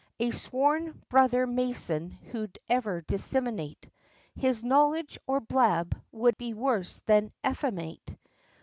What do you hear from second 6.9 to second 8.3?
than effeminate!